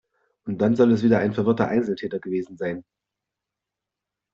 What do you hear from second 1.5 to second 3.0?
Einzeltäter gewesen sein.